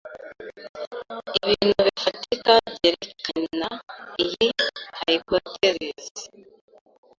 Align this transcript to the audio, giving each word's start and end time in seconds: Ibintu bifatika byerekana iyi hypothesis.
Ibintu 1.39 1.79
bifatika 1.87 2.51
byerekana 2.71 3.69
iyi 4.23 4.49
hypothesis. 4.99 6.19